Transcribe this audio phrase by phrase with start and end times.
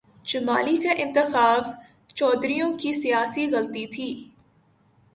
[0.25, 1.63] جمالی کا انتخاب
[2.15, 4.29] چودھریوں کی سیاسی غلطی تھی۔